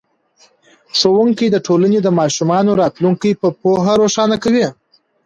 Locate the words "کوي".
4.43-4.67